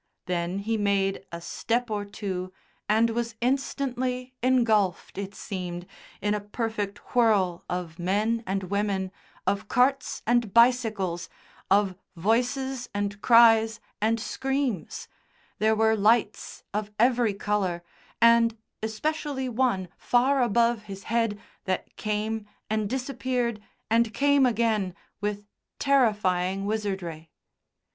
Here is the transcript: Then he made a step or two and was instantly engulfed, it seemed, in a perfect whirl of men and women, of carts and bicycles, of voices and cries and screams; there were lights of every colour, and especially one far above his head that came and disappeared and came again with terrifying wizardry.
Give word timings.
Then 0.25 0.57
he 0.57 0.77
made 0.77 1.27
a 1.31 1.39
step 1.39 1.91
or 1.91 2.05
two 2.05 2.51
and 2.89 3.11
was 3.11 3.35
instantly 3.39 4.33
engulfed, 4.41 5.15
it 5.19 5.35
seemed, 5.35 5.85
in 6.21 6.33
a 6.33 6.39
perfect 6.41 7.13
whirl 7.15 7.63
of 7.69 7.99
men 7.99 8.41
and 8.47 8.63
women, 8.63 9.11
of 9.45 9.67
carts 9.67 10.23
and 10.25 10.51
bicycles, 10.55 11.29
of 11.69 11.93
voices 12.15 12.89
and 12.95 13.21
cries 13.21 13.79
and 14.01 14.19
screams; 14.19 15.07
there 15.59 15.75
were 15.75 15.95
lights 15.95 16.63
of 16.73 16.89
every 16.97 17.35
colour, 17.35 17.83
and 18.19 18.57
especially 18.81 19.47
one 19.47 19.87
far 19.99 20.41
above 20.41 20.85
his 20.85 21.03
head 21.03 21.39
that 21.65 21.95
came 21.95 22.47
and 22.71 22.89
disappeared 22.89 23.61
and 23.87 24.15
came 24.15 24.47
again 24.47 24.95
with 25.21 25.45
terrifying 25.77 26.65
wizardry. 26.65 27.29